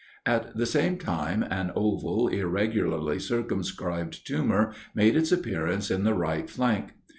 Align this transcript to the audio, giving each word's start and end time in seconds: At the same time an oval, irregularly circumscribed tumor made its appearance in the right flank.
At 0.25 0.55
the 0.57 0.65
same 0.65 0.97
time 0.97 1.43
an 1.43 1.71
oval, 1.75 2.27
irregularly 2.27 3.19
circumscribed 3.19 4.25
tumor 4.25 4.73
made 4.95 5.15
its 5.15 5.31
appearance 5.31 5.91
in 5.91 6.05
the 6.05 6.15
right 6.15 6.49
flank. 6.49 6.93